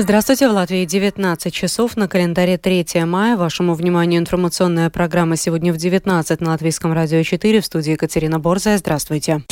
Здравствуйте, 0.00 0.48
в 0.48 0.52
Латвии 0.52 0.84
19 0.84 1.52
часов 1.52 1.96
на 1.96 2.06
календаре 2.06 2.56
3 2.56 3.04
мая. 3.04 3.36
Вашему 3.36 3.74
вниманию 3.74 4.20
информационная 4.20 4.90
программа 4.90 5.34
сегодня 5.34 5.72
в 5.72 5.76
19 5.76 6.40
на 6.40 6.50
Латвийском 6.50 6.92
радио 6.92 7.20
4 7.24 7.60
в 7.60 7.66
студии 7.66 7.90
Екатерина 7.90 8.38
Борзая. 8.38 8.78
Здравствуйте. 8.78 9.42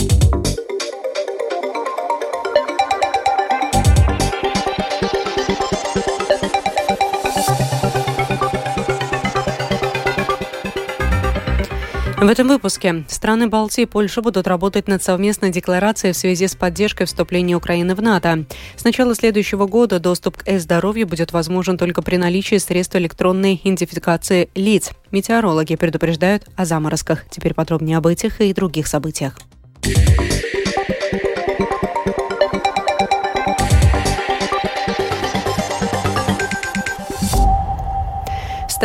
В 12.18 12.28
этом 12.28 12.48
выпуске 12.48 13.04
страны 13.08 13.46
Балтии 13.46 13.82
и 13.82 13.86
Польша 13.86 14.22
будут 14.22 14.46
работать 14.46 14.88
над 14.88 15.02
совместной 15.02 15.50
декларацией 15.50 16.14
в 16.14 16.16
связи 16.16 16.48
с 16.48 16.56
поддержкой 16.56 17.04
вступления 17.04 17.54
Украины 17.54 17.94
в 17.94 18.00
НАТО. 18.00 18.46
С 18.74 18.84
начала 18.84 19.14
следующего 19.14 19.66
года 19.66 20.00
доступ 20.00 20.38
к 20.38 20.48
e-здоровью 20.48 21.06
будет 21.06 21.32
возможен 21.32 21.76
только 21.76 22.00
при 22.00 22.16
наличии 22.16 22.56
средств 22.56 22.96
электронной 22.96 23.60
идентификации 23.62 24.48
лиц. 24.54 24.92
Метеорологи 25.10 25.76
предупреждают 25.76 26.48
о 26.56 26.64
заморозках. 26.64 27.26
Теперь 27.30 27.52
подробнее 27.52 27.98
об 27.98 28.06
этих 28.06 28.40
и 28.40 28.54
других 28.54 28.86
событиях. 28.86 29.38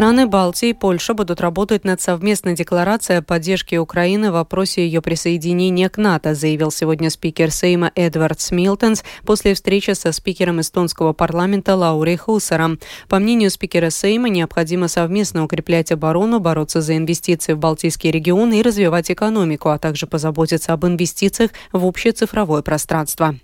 Страны 0.01 0.25
Балтии 0.25 0.69
и 0.69 0.73
Польша 0.73 1.13
будут 1.13 1.41
работать 1.41 1.83
над 1.83 2.01
совместной 2.01 2.55
декларацией 2.55 3.19
о 3.19 3.21
поддержке 3.21 3.77
Украины 3.77 4.31
в 4.31 4.33
вопросе 4.33 4.83
ее 4.83 4.99
присоединения 4.99 5.89
к 5.89 5.97
НАТО, 5.97 6.33
заявил 6.33 6.71
сегодня 6.71 7.11
спикер 7.11 7.51
Сейма 7.51 7.91
Эдвард 7.93 8.41
Смилтонс 8.41 9.03
после 9.27 9.53
встречи 9.53 9.91
со 9.91 10.11
спикером 10.11 10.59
эстонского 10.59 11.13
парламента 11.13 11.75
Лаури 11.75 12.15
Хусером. 12.15 12.79
По 13.09 13.19
мнению 13.19 13.51
спикера 13.51 13.91
Сейма, 13.91 14.29
необходимо 14.29 14.87
совместно 14.87 15.43
укреплять 15.43 15.91
оборону, 15.91 16.39
бороться 16.39 16.81
за 16.81 16.98
инвестиции 16.98 17.54
в 17.54 17.59
Балтийский 17.59 18.09
регион 18.09 18.54
и 18.54 18.63
развивать 18.63 19.11
экономику, 19.11 19.70
а 19.70 19.77
также 19.77 20.07
позаботиться 20.07 20.73
об 20.73 20.83
инвестициях 20.83 21.51
в 21.71 21.85
общее 21.85 22.13
цифровое 22.13 22.63
пространство. 22.63 23.35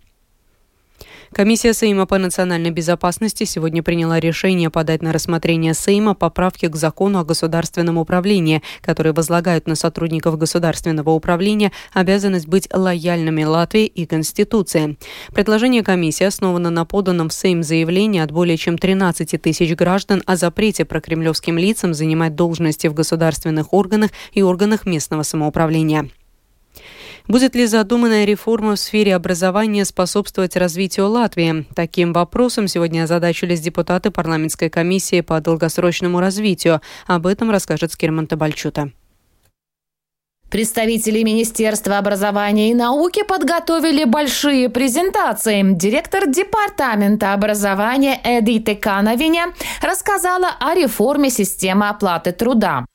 Комиссия 1.38 1.76
Сейма 1.76 2.08
по 2.08 2.18
национальной 2.18 2.72
безопасности 2.72 3.44
сегодня 3.44 3.84
приняла 3.84 4.20
решение 4.20 4.72
подать 4.72 5.04
на 5.04 5.14
рассмотрение 5.14 5.76
Сейма 5.76 6.16
поправки 6.16 6.66
к 6.66 6.76
закону 6.76 7.20
о 7.20 7.24
государственном 7.24 8.00
управлении, 8.00 8.64
которые 8.82 9.14
возлагают 9.14 9.68
на 9.68 9.76
сотрудников 9.76 10.40
государственного 10.40 11.12
управления 11.12 11.72
обязанность 11.94 12.48
быть 12.48 12.68
лояльными 12.74 13.44
Латвии 13.44 13.86
и 13.86 14.08
Конституции. 14.08 14.98
Предложение 15.32 15.84
комиссии 15.84 16.24
основано 16.24 16.72
на 16.72 16.86
поданном 16.86 17.30
в 17.30 17.34
Сейм 17.34 17.62
заявлении 17.62 18.20
от 18.20 18.32
более 18.32 18.58
чем 18.58 18.80
13 18.80 19.40
тысяч 19.40 19.76
граждан 19.76 20.24
о 20.26 20.38
запрете 20.38 20.86
прокремлевским 20.86 21.60
лицам 21.60 21.94
занимать 21.94 22.34
должности 22.34 22.88
в 22.88 22.96
государственных 22.96 23.74
органах 23.74 24.10
и 24.34 24.42
органах 24.42 24.88
местного 24.88 25.22
самоуправления. 25.22 26.10
Будет 27.28 27.56
ли 27.56 27.66
задуманная 27.66 28.23
реформа 28.23 28.75
в 28.75 28.80
сфере 28.80 29.14
образования 29.14 29.83
способствовать 29.83 30.56
развитию 30.56 31.09
Латвии? 31.09 31.66
Таким 31.75 32.14
вопросом 32.14 32.70
сегодня 32.70 33.03
озадачились 33.03 33.59
депутаты 33.59 34.11
парламентской 34.11 34.70
комиссии 34.70 35.20
по 35.20 35.42
долгосрочному 35.42 36.22
развитию. 36.22 36.81
Об 37.05 37.28
этом 37.28 37.52
расскажет 37.52 37.92
Скирман 37.92 38.28
Табальчута. 38.28 38.92
Представители 40.50 41.23
Министерства 41.23 41.98
образования 41.98 42.72
и 42.72 42.73
науки 42.73 43.23
подготовили 43.28 44.05
большие 44.05 44.70
презентации. 44.70 45.61
Директор 45.75 46.25
Департамента 46.25 47.33
образования 47.33 48.17
Эдиты 48.23 48.75
Кановиня 48.75 49.48
рассказала 49.81 50.52
о 50.61 50.73
реформе 50.73 51.30
системы 51.30 51.89
оплаты 51.89 52.31
труда. 52.31 52.86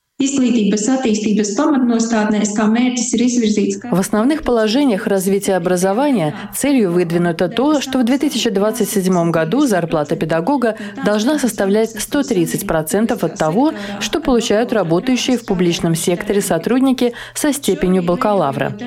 В 3.91 3.99
основных 3.99 4.43
положениях 4.43 5.07
развития 5.07 5.55
образования 5.55 6.35
целью 6.55 6.91
выдвинуто 6.91 7.49
то, 7.49 7.81
что 7.81 7.99
в 7.99 8.03
2027 8.03 9.31
году 9.31 9.65
зарплата 9.65 10.15
педагога 10.15 10.75
должна 11.05 11.39
составлять 11.39 11.95
130% 11.95 13.25
от 13.25 13.35
того, 13.37 13.73
что 13.99 14.19
получают 14.19 14.73
работающие 14.73 15.37
в 15.37 15.45
публичном 15.45 15.95
секторе 15.95 16.41
сотрудники 16.41 17.13
со 17.33 17.51
степенью 17.53 18.03
бакалавра. 18.03 18.77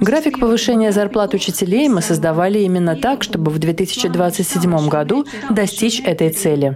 График 0.00 0.38
повышения 0.38 0.92
зарплат 0.92 1.34
учителей 1.34 1.88
мы 1.88 2.02
создавали 2.02 2.58
именно 2.60 2.96
так, 2.96 3.22
чтобы 3.22 3.50
в 3.50 3.58
2027 3.58 4.88
году 4.88 5.26
достичь 5.50 6.00
этой 6.00 6.30
цели. 6.30 6.74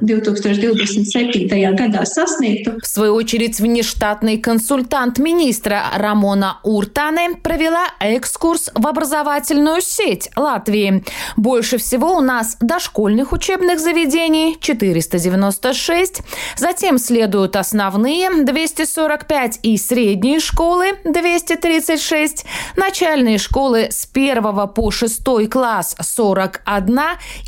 В 2.82 2.86
свою 2.86 3.14
очередь, 3.14 3.60
внешне 3.60 3.90
штатный 4.00 4.38
консультант 4.38 5.18
министра 5.18 5.82
Рамона 5.94 6.58
Уртане 6.62 7.36
провела 7.42 7.84
экскурс 8.00 8.70
в 8.74 8.86
образовательную 8.86 9.82
сеть 9.82 10.30
Латвии. 10.36 11.04
Больше 11.36 11.76
всего 11.76 12.16
у 12.16 12.22
нас 12.22 12.56
дошкольных 12.62 13.32
учебных 13.32 13.78
заведений 13.78 14.56
496, 14.58 16.22
затем 16.56 16.96
следуют 16.96 17.56
основные 17.56 18.42
245 18.42 19.58
и 19.64 19.76
средние 19.76 20.40
школы 20.40 20.92
236, 21.04 22.46
начальные 22.76 23.36
школы 23.36 23.88
с 23.90 24.08
1 24.10 24.68
по 24.68 24.90
6 24.90 25.50
класс 25.50 25.94
41 26.00 27.00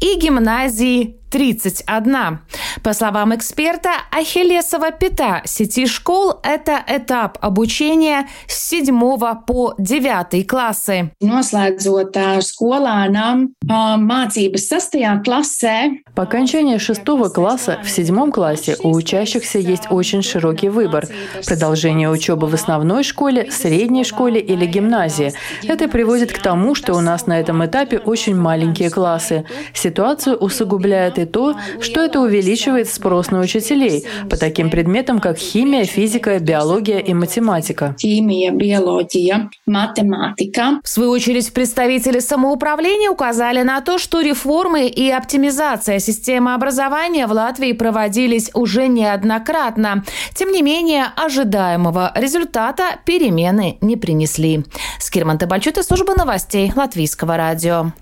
и 0.02 0.18
гимназии 0.20 1.21
31. 1.32 2.40
По 2.82 2.92
словам 2.92 3.34
эксперта, 3.34 3.90
Ахиллесова 4.10 4.90
пята 4.90 5.40
сети 5.46 5.86
школ– 5.86 6.34
это 6.42 6.78
этап 6.86 7.38
обучения 7.40 8.28
с 8.46 8.68
7 8.68 9.00
по 9.46 9.74
9 9.78 10.46
классы. 10.46 11.10
Noslēdzot 11.22 12.18
skolānām 12.44 13.54
mācības 13.64 14.68
6 14.68 15.24
классе. 15.24 16.02
По 16.14 16.24
окончании 16.24 16.76
шестого 16.76 17.30
класса 17.30 17.78
в 17.82 17.88
седьмом 17.88 18.30
классе 18.30 18.76
у 18.82 18.94
учащихся 18.94 19.58
есть 19.58 19.90
очень 19.90 20.22
широкий 20.22 20.68
выбор– 20.68 21.08
продолжение 21.46 22.10
учебы 22.10 22.46
в 22.46 22.54
основной 22.54 23.04
школе, 23.04 23.50
средней 23.50 24.04
школе 24.04 24.38
или 24.38 24.66
гимназии. 24.66 25.32
Это 25.62 25.88
приводит 25.88 26.32
к 26.32 26.38
тому, 26.38 26.74
что 26.74 26.92
у 26.94 27.00
нас 27.00 27.26
на 27.26 27.40
этом 27.40 27.64
этапе 27.64 27.98
очень 27.98 28.36
маленькие 28.36 28.90
классы. 28.90 29.46
Ситуацию 29.72 30.36
усугубляет 30.36 31.18
и 31.18 31.21
то, 31.26 31.56
что 31.80 32.00
это 32.00 32.20
увеличивает 32.20 32.88
спрос 32.88 33.30
на 33.30 33.40
учителей 33.40 34.04
по 34.28 34.36
таким 34.36 34.70
предметам, 34.70 35.20
как 35.20 35.38
химия, 35.38 35.84
физика, 35.84 36.38
биология 36.38 36.98
и 36.98 37.14
математика. 37.14 37.94
Химия, 37.98 38.52
биология, 38.52 39.50
математика. 39.66 40.80
В 40.82 40.88
свою 40.88 41.10
очередь, 41.10 41.52
представители 41.52 42.18
самоуправления 42.18 43.10
указали 43.10 43.62
на 43.62 43.80
то, 43.80 43.98
что 43.98 44.20
реформы 44.20 44.86
и 44.88 45.10
оптимизация 45.10 45.98
системы 45.98 46.54
образования 46.54 47.26
в 47.26 47.32
Латвии 47.32 47.72
проводились 47.72 48.50
уже 48.54 48.88
неоднократно. 48.88 50.04
Тем 50.34 50.52
не 50.52 50.62
менее, 50.62 51.06
ожидаемого 51.16 52.12
результата 52.14 52.98
перемены 53.04 53.78
не 53.80 53.96
принесли. 53.96 54.64
Скирман 54.98 55.38
Табальчут 55.38 55.78
и 55.78 55.82
служба 55.82 56.14
новостей 56.14 56.72
Латвийского 56.74 57.36
радио. 57.36 57.92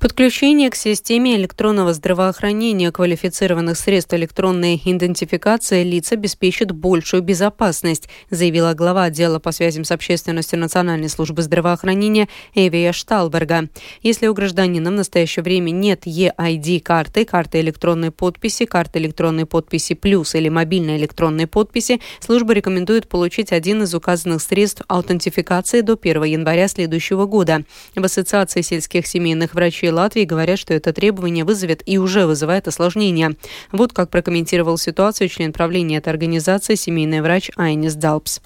Подключение 0.00 0.70
к 0.70 0.76
системе 0.76 1.34
электронного 1.34 1.92
здравоохранения 1.92 2.92
квалифицированных 2.92 3.76
средств 3.76 4.14
электронной 4.14 4.80
идентификации 4.84 5.82
лиц 5.82 6.12
обеспечит 6.12 6.70
большую 6.70 7.24
безопасность, 7.24 8.08
заявила 8.30 8.74
глава 8.74 9.04
отдела 9.04 9.40
по 9.40 9.50
связям 9.50 9.82
с 9.82 9.90
общественностью 9.90 10.60
Национальной 10.60 11.08
службы 11.08 11.42
здравоохранения 11.42 12.28
Эвия 12.54 12.92
Шталберга. 12.92 13.70
Если 14.00 14.28
у 14.28 14.34
гражданина 14.34 14.90
в 14.90 14.94
настоящее 14.94 15.42
время 15.42 15.72
нет 15.72 16.06
EID-карты, 16.06 17.24
карты 17.24 17.58
электронной 17.60 18.12
подписи, 18.12 18.66
карты 18.66 19.00
электронной 19.00 19.46
подписи 19.46 19.94
плюс 19.94 20.36
или 20.36 20.48
мобильной 20.48 20.96
электронной 20.96 21.48
подписи, 21.48 22.00
служба 22.20 22.52
рекомендует 22.52 23.08
получить 23.08 23.50
один 23.50 23.82
из 23.82 23.92
указанных 23.96 24.42
средств 24.42 24.82
аутентификации 24.86 25.80
до 25.80 25.98
1 26.00 26.22
января 26.22 26.68
следующего 26.68 27.26
года. 27.26 27.64
В 27.96 28.04
Ассоциации 28.04 28.60
сельских 28.60 29.04
семейных 29.04 29.54
врачей 29.54 29.87
Врачи 29.88 29.94
Латвии 29.94 30.24
говорят, 30.24 30.58
что 30.58 30.74
это 30.74 30.92
требование 30.92 31.44
вызовет 31.44 31.82
и 31.86 31.98
уже 31.98 32.26
вызывает 32.26 32.68
осложнения. 32.68 33.36
Вот 33.72 33.92
как 33.92 34.10
прокомментировал 34.10 34.76
ситуацию 34.76 35.28
член 35.28 35.52
правления 35.52 35.96
этой 35.96 36.10
организации, 36.10 36.74
семейный 36.74 37.22
врач 37.22 37.50
Айнис 37.56 37.94
Далпс. 37.94 38.40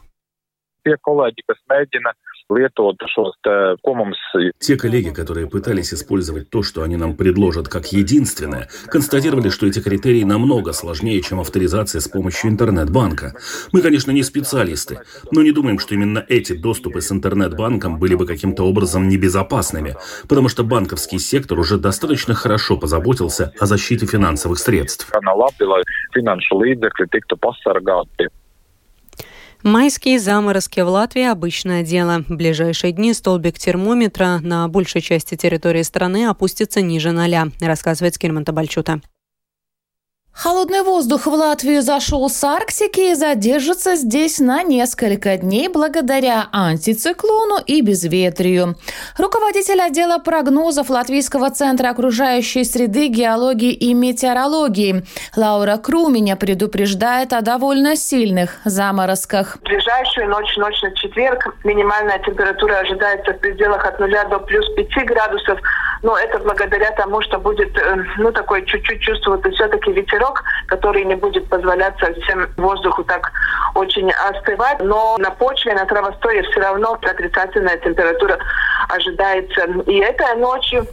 Те 0.85 0.97
коллеги, 1.03 1.43
которые 1.47 1.87
пытались 5.47 5.93
использовать 5.93 6.51
то, 6.51 6.63
что 6.63 6.83
они 6.83 6.97
нам 6.97 7.17
предложат 7.17 7.69
как 7.69 7.93
единственное, 7.93 8.69
констатировали, 8.87 9.49
что 9.49 9.67
эти 9.67 9.81
критерии 9.81 10.25
намного 10.25 10.73
сложнее, 10.73 11.21
чем 11.23 11.41
авторизация 11.41 12.01
с 12.01 12.09
помощью 12.09 12.51
интернет-банка. 12.51 13.35
Мы, 13.73 13.81
конечно, 13.81 14.11
не 14.11 14.23
специалисты, 14.23 15.01
но 15.31 15.43
не 15.43 15.53
думаем, 15.53 15.79
что 15.79 15.95
именно 15.95 16.25
эти 16.29 16.55
доступы 16.55 17.01
с 17.01 17.11
интернет-банком 17.13 17.99
были 17.99 18.15
бы 18.15 18.27
каким-то 18.27 18.65
образом 18.65 19.09
небезопасными, 19.09 19.97
потому 20.29 20.49
что 20.49 20.65
банковский 20.65 21.19
сектор 21.19 21.59
уже 21.59 21.79
достаточно 21.79 22.35
хорошо 22.35 22.77
позаботился 22.77 23.53
о 23.59 23.67
защите 23.67 24.07
финансовых 24.07 24.59
средств. 24.59 25.11
Майские 29.63 30.19
заморозки 30.19 30.81
в 30.81 30.89
Латвии– 30.89 31.23
обычное 31.31 31.85
дело. 31.85 32.25
В 32.29 32.35
ближайшие 32.35 32.93
дни 32.93 33.15
столбик 33.15 33.61
термометра 33.61 34.41
на 34.43 34.67
большей 34.67 35.01
части 35.01 35.37
территории 35.37 35.83
страны 35.83 36.27
опустится 36.27 36.81
ниже 36.81 37.13
ноля, 37.13 37.47
рассказывает 37.61 38.17
Скирман 38.17 38.45
Табальчута. 38.45 39.01
Холодный 40.35 40.83
воздух 40.83 41.27
в 41.27 41.33
Латвию 41.35 41.83
зашел 41.83 42.29
с 42.29 42.43
Арктики 42.43 43.13
и 43.13 43.15
задержится 43.15 43.97
здесь 43.97 44.41
на 44.41 44.63
несколько 44.63 45.37
дней 45.37 45.69
благодаря 45.69 46.49
антициклону 46.53 47.59
и 47.65 47.83
безветрию. 47.83 48.77
Руководитель 49.19 49.81
отдела 49.81 50.19
прогнозов 50.19 50.89
Латвийского 50.89 51.51
центра 51.51 51.91
окружающей 51.91 52.65
среды, 52.65 53.09
геологии 53.09 53.73
и 53.73 53.93
метеорологии 53.93 55.05
Лаура 55.37 55.77
Круменя 55.77 56.37
предупреждает 56.37 57.35
о 57.35 57.43
довольно 57.43 57.95
сильных 57.95 58.57
заморозках. 58.65 59.59
В 59.59 59.63
ближайшую 59.65 60.31
ночь, 60.31 60.57
ночь 60.57 60.83
на 60.83 60.93
четверг, 60.97 61.55
минимальная 61.63 62.19
температура 62.21 62.79
ожидается 62.79 63.35
в 63.35 63.39
пределах 63.39 63.85
от 63.85 64.01
0 64.01 64.11
до 64.31 64.39
плюс 64.39 64.67
5 64.75 65.07
градусов, 65.07 65.61
но 66.03 66.17
это 66.17 66.39
благодаря 66.39 66.91
тому, 66.93 67.21
что 67.23 67.39
будет 67.39 67.77
э, 67.77 68.05
ну, 68.19 68.33
такой 68.33 68.65
чуть-чуть 68.65 69.01
чувствоваться 69.01 69.51
все-таки 69.51 69.93
ветер 69.93 70.13
ветерок, 70.13 70.43
который 70.67 71.05
не 71.05 71.15
будет 71.15 71.49
позволять 71.49 71.99
совсем 71.99 72.49
воздуху 72.57 73.05
так 73.05 73.31
очень 73.75 74.11
остывать. 74.11 74.81
Но 74.81 75.17
на 75.19 75.31
почве, 75.31 75.75
на 75.75 75.85
травостое 75.87 76.43
все 76.43 76.61
равно 76.61 76.99
отрицательная 77.03 77.79
температура 77.79 78.39
ожидается. 78.89 79.65
И 79.87 79.99
этой 79.99 80.37
ночью 80.37 80.87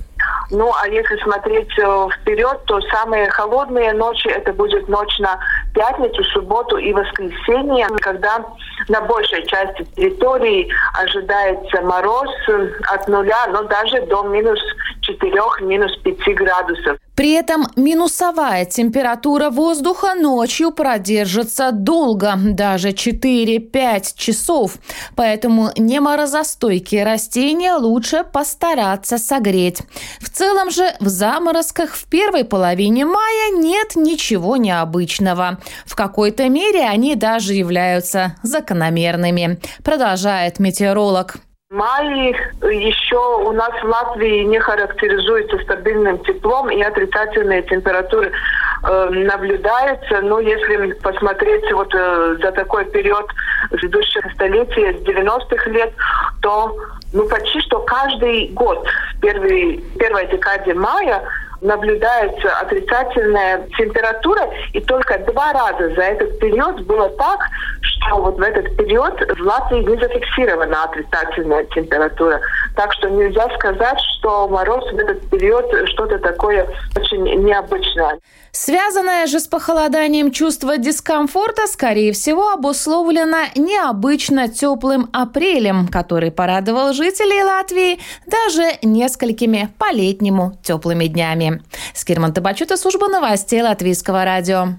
ну, 0.51 0.73
а 0.81 0.87
если 0.87 1.15
смотреть 1.17 1.71
э, 1.77 2.07
вперед, 2.19 2.59
то 2.65 2.81
самые 2.91 3.29
холодные 3.29 3.93
ночи 3.93 4.27
это 4.27 4.51
будет 4.51 4.87
ночь 4.89 5.17
на 5.19 5.39
пятницу, 5.79 6.21
субботу 6.25 6.75
и 6.77 6.91
воскресенье, 6.91 7.87
когда 8.01 8.45
на 8.89 9.01
большей 9.01 9.45
части 9.47 9.85
территории 9.95 10.69
ожидается 10.93 11.81
мороз 11.81 12.29
от 12.91 13.07
нуля, 13.07 13.47
но 13.47 13.63
даже 13.63 14.01
до 14.07 14.23
минус 14.23 14.59
4, 15.01 15.31
минус 15.61 15.95
5 16.03 16.35
градусов. 16.35 16.97
При 17.19 17.31
этом 17.31 17.67
минусовая 17.75 18.63
температура 18.63 19.49
воздуха 19.49 20.15
ночью 20.15 20.71
продержится 20.71 21.73
долго, 21.73 22.35
даже 22.37 22.91
4-5 22.91 24.13
часов. 24.15 24.77
Поэтому 25.17 25.69
неморозостойкие 25.75 27.03
растения 27.03 27.73
лучше 27.73 28.23
постараться 28.23 29.17
согреть. 29.17 29.81
В 30.21 30.29
целом 30.29 30.71
же 30.71 30.93
в 31.01 31.09
заморозках 31.09 31.95
в 31.95 32.05
первой 32.05 32.45
половине 32.45 33.05
мая 33.05 33.51
нет 33.51 33.97
ничего 33.97 34.55
необычного. 34.55 35.59
В 35.85 35.97
какой-то 35.97 36.47
мере 36.47 36.85
они 36.85 37.15
даже 37.15 37.53
являются 37.53 38.37
закономерными, 38.43 39.59
продолжает 39.83 40.59
метеоролог. 40.59 41.35
Май 41.71 42.35
еще 42.63 43.19
у 43.45 43.51
нас 43.51 43.69
в 43.83 43.85
Латвии 43.85 44.43
не 44.43 44.57
характеризуется 44.57 45.59
стабильным 45.59 46.17
теплом 46.23 46.71
и 46.71 46.81
отрицательные 46.81 47.61
температуры 47.61 48.31
э, 48.31 49.09
наблюдаются. 49.11 50.19
Но 50.21 50.39
если 50.39 50.93
посмотреть 50.93 51.71
вот 51.71 51.93
э, 51.93 52.37
за 52.41 52.51
такой 52.53 52.85
период 52.85 53.27
предыдущих 53.69 54.31
столетий, 54.33 54.97
с 54.97 55.03
90-х 55.03 55.69
лет, 55.69 55.93
то 56.41 56.75
ну, 57.13 57.29
почти 57.29 57.61
что 57.61 57.81
каждый 57.81 58.47
год 58.47 58.87
в 59.13 59.19
первой, 59.19 59.77
первой 59.99 60.25
декаде 60.25 60.73
мая 60.73 61.21
наблюдается 61.61 62.49
отрицательная 62.59 63.67
температура, 63.77 64.49
и 64.73 64.81
только 64.81 65.17
два 65.19 65.53
раза 65.53 65.93
за 65.95 66.01
этот 66.01 66.39
период 66.39 66.81
было 66.81 67.09
так, 67.11 67.39
что 67.81 68.17
вот 68.17 68.37
в 68.37 68.41
этот 68.41 68.75
период 68.77 69.19
в 69.19 69.41
Латвии 69.41 69.79
не 69.79 69.97
зафиксирована 69.97 70.83
отрицательная 70.83 71.63
температура. 71.65 72.39
Так 72.75 72.93
что 72.93 73.09
нельзя 73.09 73.49
сказать, 73.57 73.99
что 74.17 74.18
мороз 74.47 74.83
в 74.91 74.97
этот 74.97 75.29
период 75.29 75.65
что-то 75.89 76.19
такое 76.19 76.67
очень 76.95 77.23
необычное. 77.45 78.19
Связанное 78.51 79.27
же 79.27 79.39
с 79.39 79.47
похолоданием 79.47 80.31
чувство 80.31 80.77
дискомфорта, 80.77 81.67
скорее 81.67 82.13
всего, 82.13 82.51
обусловлено 82.51 83.45
необычно 83.55 84.47
теплым 84.47 85.09
апрелем, 85.13 85.87
который 85.87 86.31
порадовал 86.31 86.93
жителей 86.93 87.43
Латвии 87.43 87.99
даже 88.25 88.77
несколькими 88.81 89.69
по-летнему 89.77 90.57
теплыми 90.63 91.05
днями. 91.05 91.61
Скирман 91.93 92.33
Табачута, 92.33 92.77
служба 92.77 93.07
новостей 93.07 93.61
Латвийского 93.61 94.25
радио. 94.25 94.69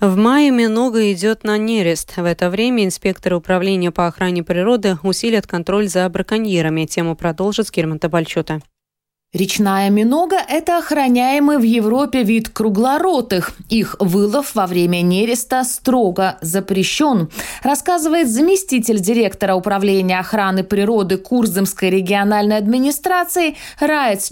В 0.00 0.16
мае 0.16 0.50
много 0.50 1.12
идет 1.12 1.44
на 1.44 1.58
нерест. 1.58 2.16
В 2.16 2.24
это 2.24 2.50
время 2.50 2.84
инспекторы 2.84 3.36
управления 3.36 3.92
по 3.92 4.08
охране 4.08 4.42
природы 4.42 4.98
усилят 5.04 5.46
контроль 5.46 5.86
за 5.86 6.08
браконьерами. 6.08 6.86
Тему 6.86 7.14
продолжит 7.14 7.68
Скирман 7.68 8.00
Табальчута. 8.00 8.60
Речная 9.32 9.88
минога– 9.88 10.36
это 10.48 10.76
охраняемый 10.76 11.56
в 11.56 11.62
Европе 11.62 12.22
вид 12.22 12.50
круглоротых. 12.50 13.52
Их 13.70 13.96
вылов 13.98 14.54
во 14.54 14.66
время 14.66 15.00
нереста 15.00 15.64
строго 15.64 16.36
запрещен, 16.42 17.30
рассказывает 17.62 18.28
заместитель 18.28 19.00
директора 19.00 19.54
управления 19.54 20.18
охраны 20.18 20.64
природы 20.64 21.16
Курзымской 21.16 21.88
региональной 21.88 22.58
администрации 22.58 23.56
Райц 23.80 24.28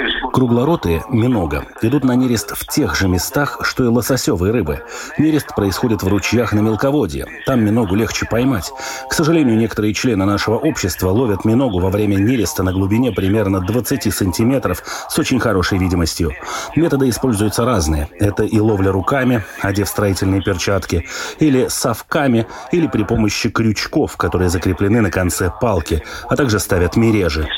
Чакстинш. 0.00 0.32
Круглоротые 0.32 1.04
минога 1.08 1.64
идут 1.82 2.04
на 2.04 2.14
нерест 2.14 2.52
в 2.56 2.66
тех 2.66 2.94
же 2.94 3.08
местах, 3.08 3.60
что 3.62 3.84
и 3.84 3.88
лососевые 3.88 4.52
рыбы. 4.52 4.82
Нерест 5.18 5.54
происходит 5.54 6.02
в 6.02 6.08
ручьях 6.08 6.52
на 6.52 6.60
мелководье. 6.60 7.26
Там 7.46 7.64
миногу 7.64 7.94
легче 7.94 8.26
поймать. 8.26 8.72
К 9.08 9.12
сожалению, 9.12 9.56
некоторые 9.56 9.94
члены 9.94 10.24
нашего 10.24 10.56
общества 10.56 11.10
ловят 11.10 11.44
миногу 11.44 11.80
во 11.80 11.90
время 11.90 12.16
нереста 12.16 12.62
на 12.62 12.72
глубине 12.72 13.12
примерно 13.12 13.60
20 13.60 14.14
сантиметров 14.14 14.82
с 15.08 15.18
очень 15.18 15.40
хорошей 15.40 15.78
видимостью. 15.78 16.32
Методы 16.76 17.08
используются 17.08 17.64
разные. 17.64 18.08
Это 18.18 18.44
и 18.44 18.58
ловля 18.58 18.92
руками, 18.92 19.42
одев 19.60 19.88
строительные 19.88 20.42
перчатки, 20.42 21.06
или 21.38 21.68
совками, 21.68 22.46
или 22.72 22.86
при 22.86 23.02
помощи 23.02 23.50
крючков, 23.50 24.16
которые 24.16 24.48
закреплены 24.48 25.00
на 25.00 25.10
конце 25.10 25.52
палки 25.60 25.89
палки, 25.90 26.02
а 26.28 26.36
также 26.36 26.58
ставят 26.58 26.96
мережи. 26.96 27.48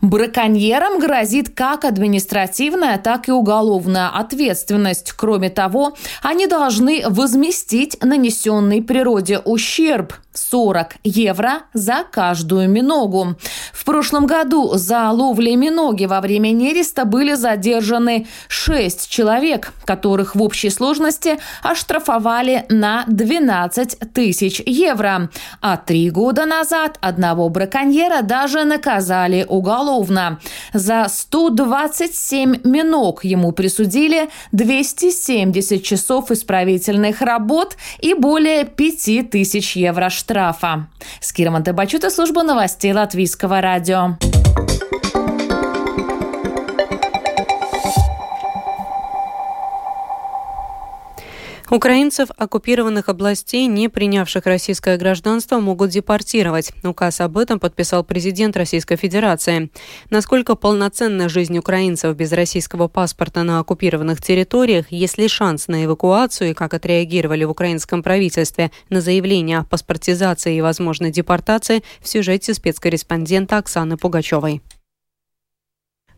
Браконьерам 0.00 0.98
грозит 0.98 1.54
как 1.54 1.84
административная, 1.84 2.98
так 2.98 3.28
и 3.28 3.32
уголовная 3.32 4.08
ответственность. 4.08 5.12
Кроме 5.12 5.48
того, 5.50 5.92
они 6.22 6.46
должны 6.46 7.04
возместить 7.08 8.02
нанесенный 8.02 8.82
природе 8.82 9.38
ущерб. 9.38 10.14
40 10.34 10.96
евро 11.04 11.62
за 11.74 12.04
каждую 12.10 12.68
миногу. 12.68 13.36
В 13.72 13.84
прошлом 13.84 14.26
году 14.26 14.72
за 14.74 15.10
ловлей 15.10 15.56
миноги 15.56 16.06
во 16.06 16.20
время 16.20 16.50
нереста 16.50 17.04
были 17.04 17.34
задержаны 17.34 18.26
6 18.48 19.08
человек, 19.10 19.72
которых 19.84 20.34
в 20.34 20.42
общей 20.42 20.70
сложности 20.70 21.38
оштрафовали 21.62 22.64
на 22.68 23.04
12 23.08 24.12
тысяч 24.12 24.62
евро. 24.64 25.30
А 25.60 25.76
три 25.76 26.10
года 26.10 26.46
назад 26.46 26.98
одного 27.00 27.48
браконьера 27.48 28.22
даже 28.22 28.64
наказали 28.64 29.44
уголовно. 29.48 30.38
За 30.72 31.06
127 31.08 32.60
миног 32.64 33.24
ему 33.24 33.52
присудили 33.52 34.30
270 34.52 35.82
часов 35.82 36.30
исправительных 36.30 37.20
работ 37.20 37.76
и 38.00 38.14
более 38.14 38.64
5 38.64 39.30
тысяч 39.30 39.76
евро 39.76 40.08
штрафа. 40.22 40.86
Скира 41.20 41.50
Монтебачута, 41.50 42.08
служба 42.10 42.42
новостей 42.44 42.92
Латвийского 42.92 43.60
радио. 43.60 44.16
Украинцев 51.72 52.28
оккупированных 52.36 53.08
областей, 53.08 53.66
не 53.66 53.88
принявших 53.88 54.44
российское 54.44 54.98
гражданство, 54.98 55.58
могут 55.58 55.88
депортировать. 55.88 56.70
Указ 56.84 57.22
об 57.22 57.38
этом 57.38 57.58
подписал 57.58 58.04
президент 58.04 58.58
Российской 58.58 58.96
Федерации. 58.96 59.70
Насколько 60.10 60.54
полноценна 60.54 61.30
жизнь 61.30 61.56
украинцев 61.56 62.14
без 62.14 62.30
российского 62.32 62.88
паспорта 62.88 63.42
на 63.42 63.58
оккупированных 63.58 64.20
территориях, 64.20 64.92
есть 64.92 65.16
ли 65.16 65.28
шанс 65.28 65.66
на 65.66 65.86
эвакуацию 65.86 66.50
и 66.50 66.54
как 66.54 66.74
отреагировали 66.74 67.44
в 67.44 67.50
украинском 67.50 68.02
правительстве 68.02 68.70
на 68.90 69.00
заявление 69.00 69.60
о 69.60 69.64
паспортизации 69.64 70.56
и 70.56 70.60
возможной 70.60 71.10
депортации 71.10 71.82
в 72.02 72.08
сюжете 72.08 72.52
спецкорреспондента 72.52 73.56
Оксаны 73.56 73.96
Пугачевой. 73.96 74.60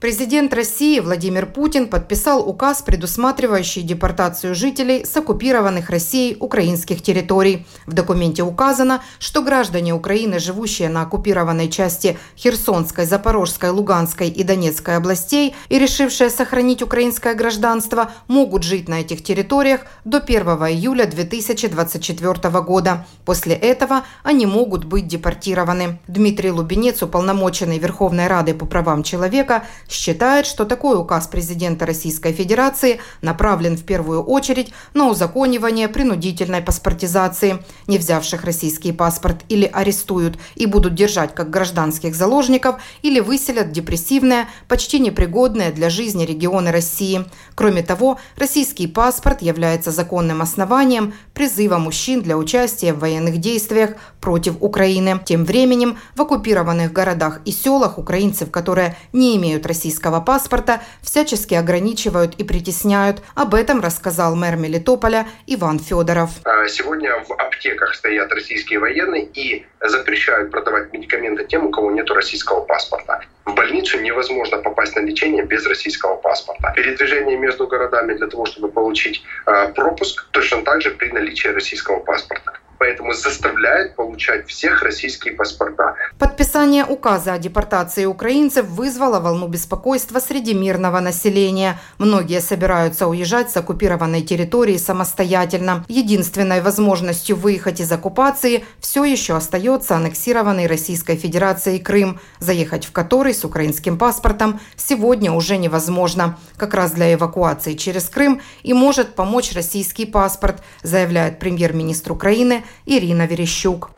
Президент 0.05 0.53
России 0.53 1.01
Владимир 1.01 1.47
Путин 1.47 1.89
подписал 1.89 2.47
указ, 2.47 2.83
предусматривающий 2.83 3.81
депортацию 3.81 4.55
жителей 4.55 5.03
с 5.07 5.17
оккупированных 5.17 5.89
Россией 5.89 6.37
украинских 6.39 7.01
территорий. 7.01 7.67
В 7.87 7.95
документе 7.95 8.43
указано, 8.43 9.03
что 9.19 9.41
граждане 9.41 9.95
Украины, 9.95 10.41
живущие 10.41 10.91
на 10.91 11.01
оккупированной 11.01 11.71
части 11.71 12.19
Херсонской, 12.37 13.07
Запорожской, 13.07 13.71
Луганской 13.71 14.29
и 14.29 14.43
Донецкой 14.43 14.99
областей 14.99 15.55
и 15.71 15.79
решившие 15.79 16.29
сохранить 16.29 16.83
украинское 16.83 17.33
гражданство, 17.33 18.13
могут 18.29 18.63
жить 18.63 18.91
на 18.91 19.01
этих 19.01 19.25
территориях 19.25 19.87
до 20.05 20.19
1 20.19 20.37
июля 20.69 21.07
2024 21.07 22.61
года. 22.61 23.07
После 23.25 23.55
этого 23.55 24.03
они 24.23 24.45
могут 24.45 24.85
быть 24.85 25.09
депортированы. 25.09 25.99
Дмитрий 26.09 26.51
Лубенец, 26.51 27.03
уполномоченный 27.03 27.79
Верховной 27.79 28.27
Рады 28.27 28.53
по 28.53 28.67
правам 28.67 29.03
человека, 29.03 29.65
считает, 29.95 30.47
что 30.47 30.65
такой 30.65 30.99
указ 30.99 31.27
президента 31.27 31.87
Российской 31.87 32.33
Федерации 32.33 33.01
направлен 33.23 33.77
в 33.77 33.85
первую 33.85 34.23
очередь 34.23 34.73
на 34.93 35.09
узаконивание 35.09 35.89
принудительной 35.89 36.61
паспортизации. 36.61 37.63
Не 37.87 37.99
взявших 37.99 38.45
российский 38.45 38.93
паспорт 38.93 39.45
или 39.49 39.65
арестуют 39.65 40.39
и 40.55 40.67
будут 40.67 40.95
держать 40.95 41.35
как 41.35 41.51
гражданских 41.51 42.15
заложников 42.15 42.77
или 43.03 43.21
выселят 43.21 43.73
депрессивные, 43.73 44.49
почти 44.69 44.99
непригодные 44.99 45.71
для 45.71 45.91
жизни 45.91 46.25
регионы 46.25 46.71
России. 46.71 47.25
Кроме 47.55 47.83
того, 47.83 48.19
российский 48.37 48.87
паспорт 48.87 49.43
является 49.43 49.91
законным 49.91 50.43
основанием 50.43 51.15
призыва 51.35 51.79
мужчин 51.79 52.23
для 52.23 52.37
участия 52.37 52.93
в 52.93 53.01
военных 53.01 53.39
действиях 53.39 53.97
против 54.21 54.57
Украины. 54.61 55.21
Тем 55.25 55.45
временем 55.45 55.99
в 56.15 56.23
оккупированных 56.23 56.93
городах 56.93 57.41
и 57.45 57.53
селах 57.53 57.99
украинцев, 57.99 58.51
которые 58.51 58.97
не 59.13 59.37
имеют 59.37 59.67
российского 59.67 60.21
паспорта, 60.21 60.81
всячески 61.03 61.55
ограничивают 61.55 62.35
и 62.37 62.45
притесняют. 62.45 63.23
Об 63.35 63.55
этом 63.55 63.81
рассказал 63.81 64.37
мэр 64.37 64.57
Мелитополя 64.57 65.27
Иван 65.47 65.79
Федоров. 65.79 66.31
А 66.45 66.67
сегодня 66.69 67.13
в 67.25 67.33
аптеках 67.33 67.95
стоят 67.95 68.33
российские 68.33 68.79
военные 68.79 69.25
и 69.27 69.67
запрещают 69.81 70.51
продавать 70.51 70.93
медикаменты 70.93 71.45
тем, 71.45 71.67
у 71.67 71.71
кого 71.71 71.91
нет 71.91 72.11
российского 72.11 72.61
паспорта. 72.61 73.21
В 73.45 73.55
больницу 73.55 74.01
невозможно 74.01 74.59
попасть 74.59 74.97
на 74.97 75.01
лечение 75.01 75.45
без 75.45 75.67
российского 75.67 76.17
паспорта. 76.17 76.73
Передвижение 76.75 77.37
между 77.37 77.67
городами 77.67 78.15
для 78.15 78.27
того, 78.27 78.47
чтобы 78.47 78.69
получить 78.69 79.23
э, 79.47 79.73
пропуск, 79.75 80.27
точно 80.31 80.63
так 80.63 80.81
же 80.81 80.91
при 80.91 81.11
наличии 81.11 81.49
российского 81.49 82.01
паспорта 82.01 82.59
поэтому 82.85 83.15
заставляет 83.15 83.97
получать 83.97 84.47
всех 84.47 84.83
российские 84.83 85.33
паспорта. 85.33 85.95
Подписание 86.19 86.85
указа 86.85 87.33
о 87.33 87.39
депортации 87.39 88.05
украинцев 88.05 88.67
вызвало 88.67 89.21
волну 89.21 89.49
беспокойства 89.49 90.21
среди 90.21 90.53
мирного 90.53 91.01
населения. 91.01 91.81
Многие 91.97 92.43
собираются 92.43 93.07
уезжать 93.07 93.51
с 93.51 93.57
оккупированной 93.57 94.21
территории 94.21 94.77
самостоятельно. 94.77 95.87
Единственной 95.89 96.61
возможностью 96.61 97.37
выехать 97.37 97.81
из 97.81 97.91
оккупации 97.91 98.67
все 98.81 99.05
еще 99.05 99.35
остается 99.35 99.97
аннексированный 99.97 100.67
Российской 100.67 101.17
Федерацией 101.17 101.79
Крым, 101.79 102.21
заехать 102.39 102.85
в 102.85 102.93
который 102.93 103.33
с 103.33 103.47
украинским 103.47 103.97
паспортом 103.97 104.61
сегодня 104.77 105.33
уже 105.33 105.57
невозможно. 105.57 106.39
Как 106.59 106.75
раз 106.75 106.91
для 106.93 107.15
эвакуации 107.15 107.73
через 107.73 108.11
Крым 108.11 108.43
и 108.63 108.75
может 108.75 109.15
помочь 109.15 109.55
российский 109.55 110.05
паспорт, 110.05 110.63
заявляет 110.83 111.39
премьер-министр 111.39 112.13
Украины 112.13 112.63
Ирина 112.87 113.27
Верещук. 113.27 113.91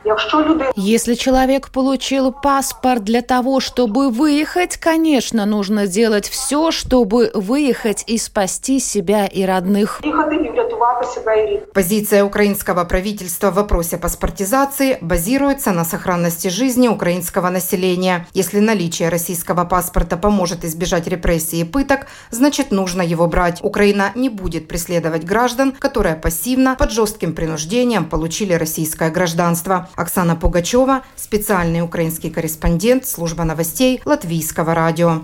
Если 0.76 1.14
человек 1.14 1.70
получил 1.70 2.32
паспорт 2.32 3.04
для 3.04 3.22
того, 3.22 3.60
чтобы 3.60 4.10
выехать, 4.10 4.76
конечно, 4.76 5.44
нужно 5.46 5.86
делать 5.86 6.28
все, 6.28 6.70
чтобы 6.70 7.30
выехать 7.34 8.04
и 8.06 8.18
спасти 8.18 8.78
себя 8.78 9.26
и 9.26 9.44
родных. 9.44 10.00
Позиция 11.74 12.24
украинского 12.24 12.84
правительства 12.84 13.50
в 13.50 13.54
вопросе 13.54 13.98
паспортизации 13.98 14.98
базируется 15.00 15.72
на 15.72 15.84
сохранности 15.84 16.48
жизни 16.48 16.88
украинского 16.88 17.50
населения. 17.50 18.26
Если 18.32 18.60
наличие 18.60 19.08
российского 19.08 19.64
паспорта 19.64 20.16
поможет 20.16 20.64
избежать 20.64 21.06
репрессий 21.06 21.60
и 21.60 21.64
пыток, 21.64 22.06
значит 22.30 22.70
нужно 22.70 23.02
его 23.02 23.26
брать. 23.26 23.60
Украина 23.62 24.12
не 24.14 24.28
будет 24.28 24.68
преследовать 24.68 25.24
граждан, 25.24 25.72
которые 25.72 26.14
пассивно, 26.16 26.76
под 26.76 26.92
жестким 26.92 27.34
принуждением 27.34 28.04
получили 28.04 28.54
российское 28.58 29.10
гражданство. 29.10 29.88
Оксана 29.96 30.36
Пугачева, 30.36 31.02
специальный 31.16 31.82
украинский 31.82 32.30
корреспондент, 32.30 33.06
служба 33.06 33.44
новостей 33.44 34.00
Латвийского 34.04 34.74
радио. 34.74 35.22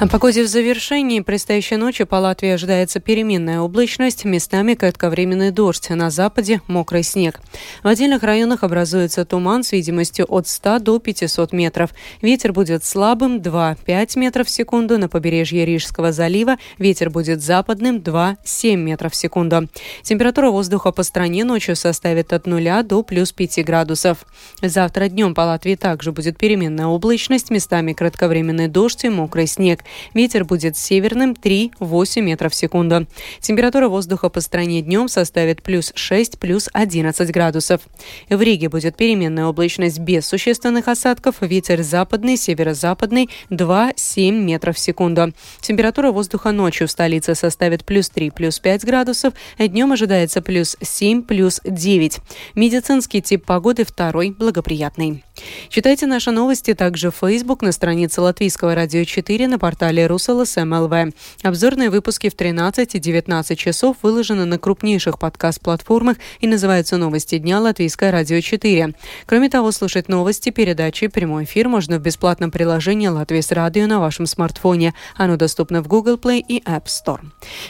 О 0.00 0.08
погоде 0.08 0.42
в 0.42 0.46
завершении. 0.46 1.20
Предстоящей 1.20 1.76
ночью 1.76 2.06
по 2.06 2.14
Латвии 2.14 2.48
ожидается 2.48 3.00
переменная 3.00 3.60
облачность, 3.60 4.24
местами 4.24 4.72
кратковременный 4.72 5.50
дождь, 5.50 5.90
на 5.90 6.08
западе 6.08 6.62
мокрый 6.68 7.02
снег. 7.02 7.38
В 7.82 7.86
отдельных 7.86 8.22
районах 8.22 8.62
образуется 8.62 9.26
туман 9.26 9.62
с 9.62 9.72
видимостью 9.72 10.24
от 10.26 10.48
100 10.48 10.78
до 10.78 10.98
500 11.00 11.52
метров. 11.52 11.90
Ветер 12.22 12.54
будет 12.54 12.82
слабым 12.82 13.40
2-5 13.40 14.18
метров 14.18 14.46
в 14.46 14.50
секунду. 14.50 14.96
На 14.96 15.10
побережье 15.10 15.66
Рижского 15.66 16.12
залива 16.12 16.56
ветер 16.78 17.10
будет 17.10 17.42
западным 17.42 17.98
2-7 17.98 18.76
метров 18.76 19.12
в 19.12 19.16
секунду. 19.16 19.68
Температура 20.02 20.48
воздуха 20.48 20.92
по 20.92 21.02
стране 21.02 21.44
ночью 21.44 21.76
составит 21.76 22.32
от 22.32 22.46
0 22.46 22.84
до 22.84 23.02
плюс 23.02 23.32
5 23.32 23.62
градусов. 23.66 24.24
Завтра 24.62 25.08
днем 25.08 25.34
по 25.34 25.42
Латвии 25.42 25.74
также 25.74 26.10
будет 26.10 26.38
переменная 26.38 26.86
облачность, 26.86 27.50
местами 27.50 27.92
кратковременный 27.92 28.68
дождь 28.68 29.04
и 29.04 29.10
мокрый 29.10 29.46
снег. 29.46 29.84
Ветер 30.14 30.44
будет 30.44 30.76
северным 30.76 31.32
3-8 31.32 32.20
метров 32.20 32.52
в 32.52 32.54
секунду. 32.54 33.06
Температура 33.40 33.88
воздуха 33.88 34.28
по 34.28 34.40
стране 34.40 34.80
днем 34.82 35.08
составит 35.08 35.62
плюс 35.62 35.92
6, 35.94 36.38
плюс 36.38 36.68
11 36.72 37.30
градусов. 37.32 37.80
В 38.28 38.40
Риге 38.40 38.68
будет 38.68 38.96
переменная 38.96 39.46
облачность 39.46 39.98
без 39.98 40.26
существенных 40.26 40.88
осадков. 40.88 41.36
Ветер 41.40 41.82
западный, 41.82 42.36
северо-западный 42.36 43.28
2-7 43.50 44.30
метров 44.30 44.76
в 44.76 44.78
секунду. 44.78 45.32
Температура 45.60 46.12
воздуха 46.12 46.52
ночью 46.52 46.86
в 46.86 46.90
столице 46.90 47.34
составит 47.34 47.84
плюс 47.84 48.08
3, 48.10 48.30
плюс 48.30 48.60
5 48.60 48.84
градусов. 48.84 49.34
Днем 49.58 49.92
ожидается 49.92 50.40
плюс 50.42 50.76
7, 50.80 51.22
плюс 51.22 51.60
9. 51.64 52.18
Медицинский 52.54 53.20
тип 53.22 53.44
погоды 53.44 53.84
второй 53.84 54.30
благоприятный. 54.30 55.24
Читайте 55.68 56.06
наши 56.06 56.30
новости 56.30 56.74
также 56.74 57.10
в 57.10 57.16
Facebook 57.16 57.62
на 57.62 57.72
странице 57.72 58.20
Латвийского 58.20 58.74
радио 58.74 59.04
4 59.04 59.48
на 59.48 59.58
портале 59.58 59.79
портале 59.80 60.06
РусЛС 60.06 60.58
МЛВ. 60.58 61.14
Обзорные 61.42 61.88
выпуски 61.88 62.28
в 62.28 62.34
13 62.34 62.96
и 62.96 62.98
19 62.98 63.58
часов 63.58 63.96
выложены 64.02 64.44
на 64.44 64.58
крупнейших 64.58 65.18
подкаст-платформах 65.18 66.18
и 66.40 66.46
называются 66.46 66.98
«Новости 66.98 67.38
дня» 67.38 67.60
Латвийское 67.60 68.10
радио 68.12 68.40
4. 68.42 68.94
Кроме 69.24 69.48
того, 69.48 69.72
слушать 69.72 70.08
новости, 70.08 70.50
передачи, 70.50 71.06
прямой 71.06 71.44
эфир 71.44 71.70
можно 71.70 71.98
в 71.98 72.02
бесплатном 72.02 72.50
приложении 72.50 73.08
«Латвийс 73.08 73.52
радио» 73.52 73.86
на 73.86 74.00
вашем 74.00 74.26
смартфоне. 74.26 74.92
Оно 75.16 75.38
доступно 75.38 75.82
в 75.82 75.88
Google 75.88 76.16
Play 76.16 76.44
и 76.46 76.60
App 76.60 76.84
Store. 76.84 77.22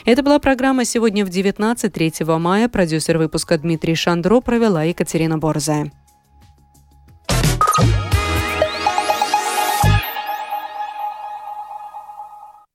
Это 0.03 0.21
была 0.21 0.39
программа 0.39 0.83
«Сегодня 0.83 1.25
в 1.25 1.29
19 1.29 1.93
3 1.93 2.13
мая». 2.25 2.67
Продюсер 2.67 3.19
выпуска 3.19 3.57
Дмитрий 3.57 3.95
Шандро 3.95 4.41
провела 4.41 4.83
Екатерина 4.83 5.37
Борзая. 5.37 5.93